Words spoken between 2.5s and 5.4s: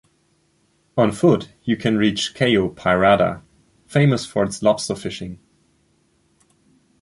Pirata famous for its lobster fishing.